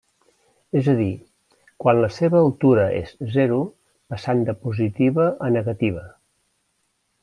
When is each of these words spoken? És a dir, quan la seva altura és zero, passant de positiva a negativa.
És 0.79 0.87
a 0.93 0.95
dir, 0.99 1.09
quan 1.83 2.01
la 2.05 2.09
seva 2.15 2.41
altura 2.47 2.87
és 3.03 3.13
zero, 3.37 3.61
passant 4.15 4.45
de 4.51 4.59
positiva 4.67 5.31
a 5.49 5.55
negativa. 5.61 6.09